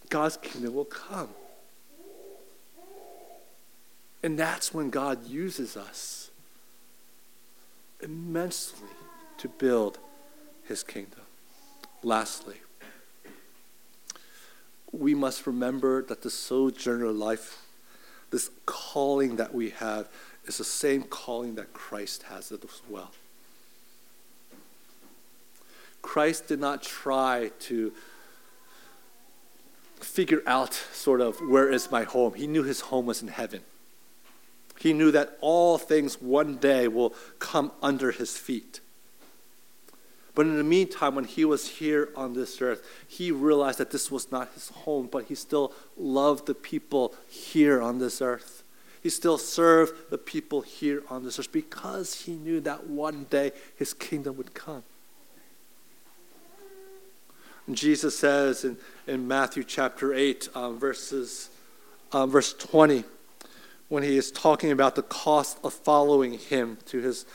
God's 0.09 0.37
kingdom 0.37 0.75
will 0.75 0.85
come. 0.85 1.31
And 4.23 4.39
that's 4.39 4.73
when 4.73 4.91
God 4.91 5.27
uses 5.27 5.77
us 5.77 6.31
immensely 8.01 8.89
to 9.39 9.49
build 9.49 9.99
his 10.67 10.83
kingdom. 10.83 11.23
Lastly, 12.03 12.57
we 14.93 15.15
must 15.15 15.47
remember 15.47 16.03
that 16.03 16.23
the 16.23 16.31
sojourner 16.31 17.11
life, 17.11 17.65
this 18.31 18.51
calling 18.67 19.37
that 19.37 19.55
we 19.55 19.71
have, 19.71 20.09
is 20.47 20.59
the 20.59 20.65
same 20.65 21.03
calling 21.03 21.57
that 21.57 21.73
Christ 21.73 22.25
has 22.25 22.53
as 22.53 22.83
well. 22.89 23.13
Christ 26.01 26.49
did 26.49 26.61
not 26.61 26.83
try 26.83 27.51
to 27.61 27.93
figure 30.01 30.43
out 30.47 30.73
sort 30.73 31.21
of 31.21 31.37
where 31.41 31.71
is 31.71 31.91
my 31.91 32.05
home. 32.05 32.35
He 32.35 32.47
knew 32.47 32.63
his 32.63 32.81
home 32.83 33.07
was 33.07 33.21
in 33.21 33.29
heaven. 33.29 33.61
He 34.79 34.93
knew 34.93 35.11
that 35.11 35.37
all 35.41 35.77
things 35.77 36.21
one 36.23 36.57
day 36.57 36.87
will 36.89 37.15
come 37.41 37.73
under 37.83 38.13
his 38.13 38.37
feet. 38.39 38.81
But 40.39 40.47
in 40.47 40.57
the 40.57 40.63
meantime, 40.63 41.17
when 41.17 41.25
he 41.25 41.45
was 41.45 41.67
here 41.67 42.11
on 42.15 42.35
this 42.35 42.63
earth, 42.63 42.89
he 43.09 43.33
realized 43.33 43.79
that 43.79 43.91
this 43.91 44.09
was 44.09 44.31
not 44.31 44.53
his 44.55 44.69
home, 44.69 45.09
but 45.11 45.25
he 45.25 45.35
still 45.35 45.73
loved 45.97 46.47
the 46.47 46.55
people 46.55 47.13
here 47.29 47.83
on 47.83 47.99
this 47.99 48.23
earth. 48.23 48.63
He 49.03 49.09
still 49.09 49.37
served 49.37 50.11
the 50.11 50.17
people 50.17 50.61
here 50.61 51.03
on 51.11 51.25
this 51.25 51.41
earth 51.41 51.51
because 51.51 52.23
he 52.23 52.35
knew 52.35 52.61
that 52.61 52.87
one 52.87 53.27
day 53.29 53.51
his 53.75 53.93
kingdom 53.93 54.37
would 54.37 54.55
come. 54.55 54.85
Jesus 57.73 58.17
says 58.17 58.65
in, 58.65 58.77
in 59.09 59.27
Matthew 59.27 59.65
chapter 59.65 60.15
8, 60.15 60.51
um, 60.55 60.79
verses, 60.79 61.51
um, 62.13 62.31
verse 62.31 62.53
20, 62.53 63.03
when 63.89 64.05
he 64.05 64.17
is 64.17 64.31
talking 64.31 64.71
about 64.71 64.95
the 64.95 65.03
cost 65.03 65.59
of 65.65 65.75
following 65.75 66.35
him 66.35 66.79
to, 66.87 67.01
his, 67.01 67.27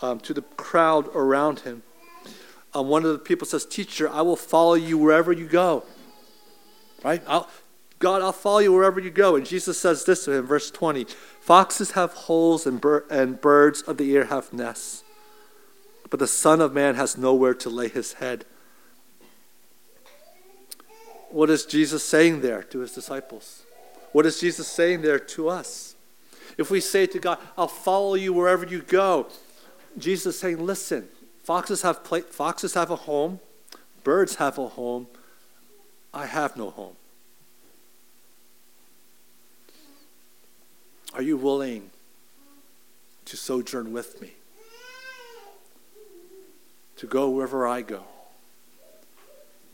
um, 0.00 0.20
to 0.20 0.32
the 0.32 0.42
crowd 0.42 1.08
around 1.12 1.58
him. 1.58 1.82
Um, 2.74 2.88
one 2.88 3.04
of 3.04 3.12
the 3.12 3.18
people 3.18 3.46
says, 3.46 3.64
Teacher, 3.66 4.08
I 4.08 4.22
will 4.22 4.36
follow 4.36 4.74
you 4.74 4.96
wherever 4.96 5.32
you 5.32 5.46
go. 5.46 5.84
Right? 7.04 7.22
I'll, 7.26 7.48
God, 7.98 8.22
I'll 8.22 8.32
follow 8.32 8.58
you 8.58 8.72
wherever 8.72 8.98
you 9.00 9.10
go. 9.10 9.36
And 9.36 9.46
Jesus 9.46 9.78
says 9.78 10.04
this 10.04 10.24
to 10.24 10.32
him, 10.32 10.46
verse 10.46 10.70
20 10.70 11.06
Foxes 11.40 11.92
have 11.92 12.12
holes 12.12 12.66
and, 12.66 12.84
and 13.10 13.40
birds 13.40 13.82
of 13.82 13.96
the 13.96 14.16
air 14.16 14.24
have 14.24 14.52
nests, 14.52 15.04
but 16.10 16.18
the 16.18 16.26
Son 16.26 16.60
of 16.60 16.72
Man 16.72 16.94
has 16.94 17.16
nowhere 17.16 17.54
to 17.54 17.70
lay 17.70 17.88
his 17.88 18.14
head. 18.14 18.44
What 21.30 21.48
is 21.48 21.64
Jesus 21.64 22.04
saying 22.04 22.42
there 22.42 22.62
to 22.64 22.80
his 22.80 22.92
disciples? 22.92 23.62
What 24.12 24.26
is 24.26 24.38
Jesus 24.38 24.68
saying 24.68 25.02
there 25.02 25.18
to 25.18 25.48
us? 25.48 25.94
If 26.58 26.70
we 26.70 26.80
say 26.80 27.06
to 27.06 27.18
God, 27.18 27.38
I'll 27.56 27.68
follow 27.68 28.14
you 28.14 28.32
wherever 28.32 28.66
you 28.66 28.82
go, 28.82 29.28
Jesus 29.96 30.34
is 30.34 30.40
saying, 30.40 30.64
listen, 30.64 31.08
foxes 31.42 31.82
have, 31.82 32.04
play, 32.04 32.20
foxes 32.20 32.74
have 32.74 32.90
a 32.90 32.96
home, 32.96 33.40
birds 34.04 34.36
have 34.36 34.58
a 34.58 34.68
home, 34.68 35.06
I 36.14 36.26
have 36.26 36.56
no 36.56 36.70
home. 36.70 36.96
Are 41.14 41.22
you 41.22 41.36
willing 41.36 41.90
to 43.26 43.36
sojourn 43.36 43.92
with 43.92 44.20
me? 44.20 44.32
To 46.96 47.06
go 47.06 47.28
wherever 47.30 47.66
I 47.66 47.82
go? 47.82 48.04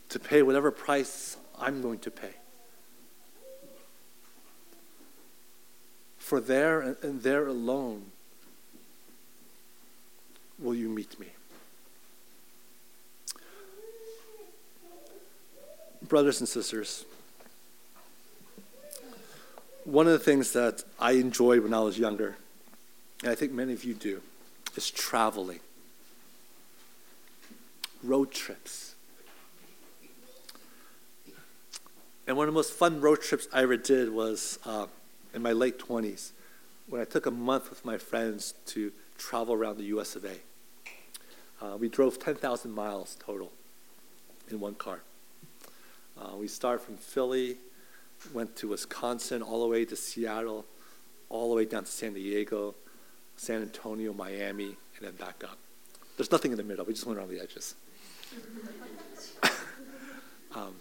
To 0.09 0.19
pay 0.19 0.41
whatever 0.41 0.71
price 0.71 1.37
I'm 1.59 1.81
going 1.81 1.99
to 1.99 2.11
pay? 2.11 2.33
For 6.17 6.39
there 6.39 6.95
and 7.01 7.21
there 7.21 7.47
alone 7.47 8.11
will 10.57 10.75
you 10.75 10.89
meet 10.89 11.19
me. 11.19 11.27
Brothers 16.07 16.39
and 16.39 16.47
sisters, 16.47 17.05
one 19.83 20.05
of 20.05 20.13
the 20.13 20.19
things 20.19 20.53
that 20.53 20.83
I 20.99 21.13
enjoyed 21.13 21.61
when 21.61 21.73
I 21.73 21.81
was 21.81 21.97
younger, 21.99 22.37
and 23.21 23.31
I 23.31 23.35
think 23.35 23.51
many 23.51 23.73
of 23.73 23.83
you 23.83 23.93
do, 23.93 24.21
is 24.75 24.89
traveling, 24.89 25.59
road 28.03 28.31
trips. 28.31 28.95
And 32.27 32.37
one 32.37 32.47
of 32.47 32.53
the 32.53 32.57
most 32.57 32.73
fun 32.73 33.01
road 33.01 33.21
trips 33.21 33.47
I 33.51 33.63
ever 33.63 33.75
did 33.75 34.13
was 34.13 34.59
uh, 34.65 34.85
in 35.33 35.41
my 35.41 35.51
late 35.51 35.79
20s 35.79 36.31
when 36.87 37.01
I 37.01 37.05
took 37.05 37.25
a 37.25 37.31
month 37.31 37.69
with 37.69 37.83
my 37.83 37.97
friends 37.97 38.53
to 38.67 38.91
travel 39.17 39.53
around 39.53 39.77
the 39.77 39.85
US 39.85 40.15
of 40.15 40.25
A. 40.25 40.35
Uh, 41.61 41.77
we 41.77 41.89
drove 41.89 42.19
10,000 42.19 42.71
miles 42.71 43.17
total 43.19 43.51
in 44.49 44.59
one 44.59 44.75
car. 44.75 45.01
Uh, 46.19 46.35
we 46.35 46.47
started 46.47 46.83
from 46.83 46.97
Philly, 46.97 47.57
went 48.33 48.55
to 48.57 48.67
Wisconsin, 48.67 49.41
all 49.41 49.61
the 49.61 49.67
way 49.67 49.85
to 49.85 49.95
Seattle, 49.95 50.65
all 51.29 51.49
the 51.49 51.55
way 51.55 51.65
down 51.65 51.85
to 51.85 51.91
San 51.91 52.13
Diego, 52.13 52.75
San 53.37 53.61
Antonio, 53.61 54.13
Miami, 54.13 54.75
and 54.97 55.01
then 55.01 55.13
back 55.13 55.43
up. 55.43 55.57
There's 56.17 56.31
nothing 56.31 56.51
in 56.51 56.57
the 56.57 56.63
middle. 56.63 56.83
We 56.85 56.93
just 56.93 57.05
went 57.05 57.17
around 57.17 57.29
the 57.29 57.39
edges. 57.39 57.75
um, 60.55 60.75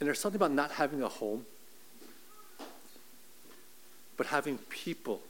and 0.00 0.08
there's 0.08 0.18
something 0.18 0.38
about 0.38 0.52
not 0.52 0.70
having 0.72 1.02
a 1.02 1.08
home 1.08 1.44
but 4.16 4.26
having 4.26 4.58
people 4.58 5.20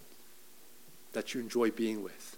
that 1.12 1.34
you 1.34 1.40
enjoy 1.40 1.70
being 1.70 2.02
with 2.02 2.36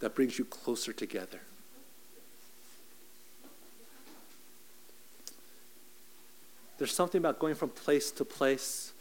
that 0.00 0.14
brings 0.14 0.38
you 0.38 0.44
closer 0.44 0.92
together. 0.92 1.40
There's 6.78 6.92
something 6.92 7.18
about 7.18 7.38
going 7.38 7.54
from 7.54 7.70
place 7.70 8.10
to 8.12 8.24
place 8.24 8.92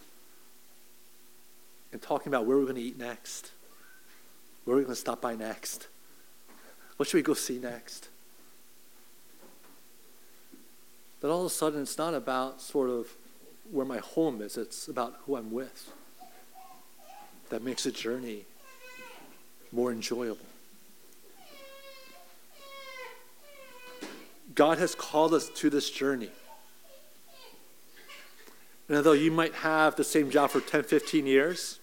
and 1.91 2.01
talking 2.01 2.27
about 2.27 2.45
where 2.45 2.57
we're 2.57 2.63
going 2.63 2.75
to 2.75 2.81
eat 2.81 2.97
next, 2.97 3.51
where 4.63 4.75
we're 4.75 4.83
going 4.83 4.95
to 4.95 4.99
stop 4.99 5.21
by 5.21 5.35
next, 5.35 5.87
what 6.97 7.07
should 7.09 7.17
we 7.17 7.21
go 7.21 7.33
see 7.33 7.59
next. 7.59 8.09
But 11.19 11.31
all 11.31 11.41
of 11.41 11.47
a 11.47 11.49
sudden 11.49 11.81
it's 11.81 11.97
not 11.97 12.13
about 12.13 12.61
sort 12.61 12.89
of 12.89 13.15
where 13.71 13.85
my 13.85 13.97
home 13.97 14.41
is, 14.41 14.57
it's 14.57 14.87
about 14.87 15.15
who 15.25 15.35
I'm 15.35 15.51
with. 15.51 15.91
That 17.49 17.63
makes 17.63 17.83
the 17.83 17.91
journey 17.91 18.45
more 19.71 19.91
enjoyable. 19.91 20.45
God 24.53 24.77
has 24.77 24.95
called 24.95 25.33
us 25.33 25.49
to 25.49 25.69
this 25.69 25.89
journey. 25.89 26.29
And 28.87 28.97
although 28.97 29.13
you 29.13 29.31
might 29.31 29.53
have 29.55 29.95
the 29.95 30.03
same 30.03 30.29
job 30.29 30.51
for 30.51 30.61
10, 30.61 30.83
15 30.83 31.25
years, 31.25 31.79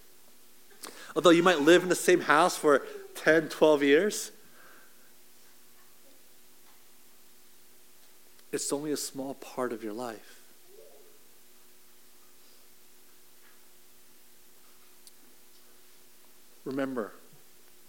although 1.17 1.31
you 1.31 1.43
might 1.43 1.61
live 1.61 1.83
in 1.83 1.88
the 1.88 1.95
same 1.95 2.21
house 2.21 2.57
for 2.57 2.87
10, 3.17 3.49
12 3.49 3.83
years, 3.83 4.31
it's 8.53 8.73
only 8.73 8.93
a 8.93 8.97
small 8.97 9.35
part 9.35 9.73
of 9.73 9.83
your 9.83 9.93
life. 9.93 10.33
remember, 16.65 17.12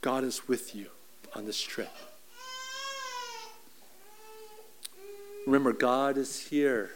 God 0.01 0.23
is 0.23 0.47
with 0.47 0.75
you 0.75 0.87
on 1.35 1.45
this 1.45 1.61
trip. 1.61 1.91
Remember, 5.45 5.73
God 5.73 6.17
is 6.17 6.47
here 6.47 6.91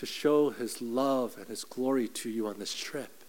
to 0.00 0.06
show 0.06 0.48
his 0.48 0.80
love 0.80 1.36
and 1.36 1.46
his 1.48 1.62
glory 1.62 2.08
to 2.08 2.30
you 2.30 2.46
on 2.46 2.58
this 2.58 2.74
trip. 2.74 3.22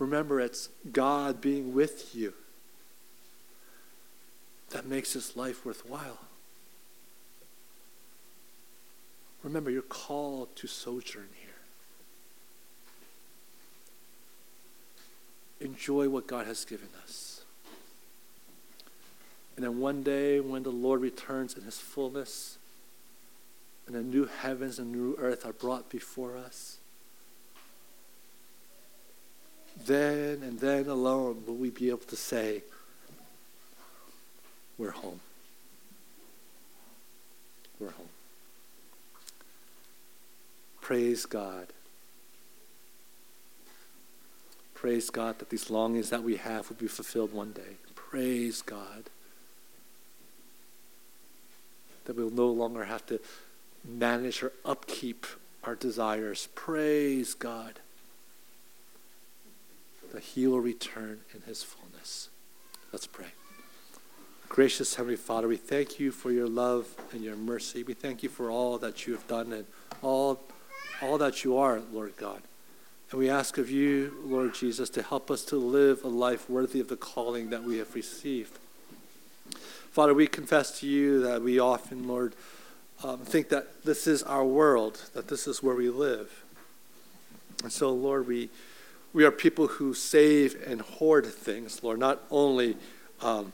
Remember, 0.00 0.40
it's 0.40 0.68
God 0.90 1.40
being 1.40 1.72
with 1.72 2.12
you 2.12 2.34
that 4.70 4.84
makes 4.84 5.12
this 5.12 5.36
life 5.36 5.64
worthwhile. 5.64 6.18
Remember, 9.44 9.70
you're 9.70 9.80
called 9.80 10.56
to 10.56 10.66
sojourn 10.66 11.28
here. 11.40 11.50
Enjoy 15.68 16.08
what 16.08 16.26
God 16.26 16.46
has 16.46 16.64
given 16.64 16.88
us. 17.04 17.44
And 19.54 19.64
then 19.64 19.78
one 19.78 20.02
day, 20.02 20.40
when 20.40 20.64
the 20.64 20.70
Lord 20.70 21.00
returns 21.00 21.56
in 21.56 21.62
his 21.62 21.78
fullness, 21.78 22.58
and 23.86 23.96
the 23.96 24.02
new 24.02 24.26
heavens 24.26 24.78
and 24.78 24.92
new 24.92 25.16
earth 25.18 25.44
are 25.44 25.52
brought 25.52 25.90
before 25.90 26.36
us, 26.36 26.78
then 29.86 30.42
and 30.42 30.60
then 30.60 30.86
alone 30.88 31.44
will 31.46 31.56
we 31.56 31.70
be 31.70 31.88
able 31.88 31.98
to 31.98 32.16
say, 32.16 32.62
We're 34.78 34.90
home. 34.90 35.20
We're 37.78 37.90
home. 37.90 38.08
Praise 40.80 41.26
God. 41.26 41.68
Praise 44.74 45.10
God 45.10 45.38
that 45.38 45.50
these 45.50 45.70
longings 45.70 46.10
that 46.10 46.24
we 46.24 46.36
have 46.36 46.68
will 46.68 46.76
be 46.76 46.88
fulfilled 46.88 47.32
one 47.32 47.52
day. 47.52 47.76
Praise 47.94 48.62
God. 48.62 49.10
That 52.04 52.16
we'll 52.16 52.30
no 52.30 52.48
longer 52.48 52.84
have 52.84 53.06
to 53.06 53.20
manage 53.84 54.42
or 54.42 54.52
upkeep 54.64 55.26
our 55.64 55.74
desires. 55.74 56.48
Praise 56.54 57.34
God. 57.34 57.80
That 60.12 60.22
He 60.22 60.46
will 60.46 60.60
return 60.60 61.20
in 61.34 61.42
His 61.42 61.62
fullness. 61.62 62.28
Let's 62.92 63.06
pray. 63.06 63.28
Gracious 64.48 64.96
Heavenly 64.96 65.16
Father, 65.16 65.48
we 65.48 65.56
thank 65.56 65.98
you 65.98 66.10
for 66.10 66.30
your 66.30 66.46
love 66.46 66.86
and 67.12 67.22
your 67.22 67.36
mercy. 67.36 67.82
We 67.82 67.94
thank 67.94 68.22
you 68.22 68.28
for 68.28 68.50
all 68.50 68.76
that 68.78 69.06
you 69.06 69.14
have 69.14 69.26
done 69.26 69.50
and 69.52 69.64
all, 70.02 70.40
all 71.00 71.16
that 71.16 71.42
you 71.42 71.56
are, 71.56 71.80
Lord 71.90 72.14
God. 72.18 72.42
And 73.10 73.18
we 73.18 73.30
ask 73.30 73.56
of 73.56 73.70
you, 73.70 74.14
Lord 74.24 74.54
Jesus, 74.54 74.90
to 74.90 75.02
help 75.02 75.30
us 75.30 75.44
to 75.46 75.56
live 75.56 76.04
a 76.04 76.08
life 76.08 76.50
worthy 76.50 76.80
of 76.80 76.88
the 76.88 76.96
calling 76.96 77.48
that 77.48 77.62
we 77.62 77.78
have 77.78 77.94
received. 77.94 78.58
Father, 79.90 80.12
we 80.12 80.26
confess 80.26 80.80
to 80.80 80.86
you 80.86 81.22
that 81.22 81.42
we 81.42 81.58
often, 81.58 82.06
Lord, 82.06 82.34
um, 83.04 83.18
think 83.20 83.48
that 83.48 83.84
this 83.84 84.06
is 84.06 84.22
our 84.22 84.44
world, 84.44 85.00
that 85.14 85.28
this 85.28 85.46
is 85.46 85.62
where 85.62 85.74
we 85.74 85.90
live. 85.90 86.44
And 87.62 87.72
so, 87.72 87.90
Lord, 87.90 88.26
we, 88.26 88.48
we 89.12 89.24
are 89.24 89.30
people 89.30 89.66
who 89.66 89.94
save 89.94 90.60
and 90.66 90.80
hoard 90.80 91.26
things, 91.26 91.82
Lord, 91.82 91.98
not 91.98 92.22
only 92.30 92.76
um, 93.20 93.52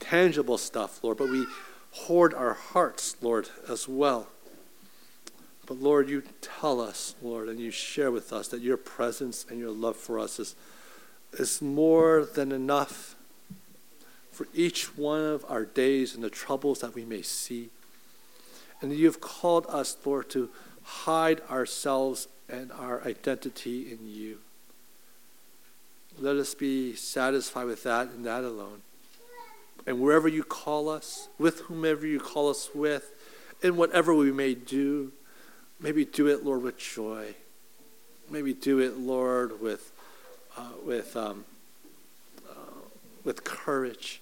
tangible 0.00 0.58
stuff, 0.58 1.02
Lord, 1.02 1.18
but 1.18 1.28
we 1.28 1.46
hoard 1.92 2.34
our 2.34 2.54
hearts, 2.54 3.16
Lord, 3.20 3.48
as 3.68 3.88
well. 3.88 4.28
But 5.66 5.78
Lord, 5.80 6.08
you 6.08 6.22
tell 6.40 6.80
us, 6.80 7.14
Lord, 7.20 7.48
and 7.48 7.60
you 7.60 7.70
share 7.70 8.10
with 8.10 8.32
us 8.32 8.48
that 8.48 8.62
your 8.62 8.76
presence 8.76 9.44
and 9.48 9.58
your 9.58 9.70
love 9.70 9.96
for 9.96 10.18
us 10.18 10.38
is, 10.38 10.56
is 11.34 11.60
more 11.60 12.24
than 12.24 12.52
enough 12.52 13.16
for 14.30 14.46
each 14.54 14.96
one 14.96 15.24
of 15.24 15.44
our 15.48 15.64
days 15.64 16.14
and 16.14 16.22
the 16.22 16.30
troubles 16.30 16.80
that 16.80 16.94
we 16.94 17.04
may 17.04 17.22
see. 17.22 17.70
And 18.80 18.92
you 18.92 19.06
have 19.06 19.20
called 19.20 19.66
us, 19.68 19.96
Lord, 20.04 20.30
to 20.30 20.50
hide 20.82 21.40
ourselves 21.50 22.28
and 22.48 22.72
our 22.72 23.02
identity 23.04 23.92
in 23.92 24.08
you. 24.08 24.38
Let 26.18 26.36
us 26.36 26.54
be 26.54 26.94
satisfied 26.94 27.66
with 27.66 27.82
that 27.84 28.08
and 28.08 28.24
that 28.24 28.44
alone. 28.44 28.82
And 29.86 30.00
wherever 30.00 30.28
you 30.28 30.42
call 30.42 30.88
us, 30.88 31.28
with 31.38 31.60
whomever 31.60 32.06
you 32.06 32.20
call 32.20 32.50
us 32.50 32.70
with, 32.74 33.12
in 33.62 33.76
whatever 33.76 34.14
we 34.14 34.32
may 34.32 34.54
do, 34.54 35.12
Maybe 35.80 36.04
do 36.04 36.26
it, 36.26 36.44
Lord, 36.44 36.62
with 36.62 36.76
joy. 36.76 37.34
Maybe 38.28 38.52
do 38.52 38.80
it, 38.80 38.98
Lord, 38.98 39.60
with, 39.60 39.92
uh, 40.56 40.70
with, 40.84 41.16
um, 41.16 41.44
uh, 42.50 42.80
with 43.22 43.44
courage. 43.44 44.20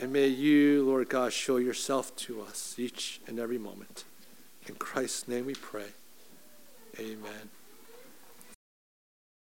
And 0.00 0.14
may 0.14 0.28
you, 0.28 0.82
Lord 0.86 1.10
God, 1.10 1.30
show 1.30 1.58
yourself 1.58 2.16
to 2.16 2.40
us 2.40 2.76
each 2.78 3.20
and 3.26 3.38
every 3.38 3.58
moment. 3.58 4.04
In 4.66 4.74
Christ's 4.76 5.28
name 5.28 5.44
we 5.44 5.52
pray. 5.52 5.92
Amen. 6.98 7.50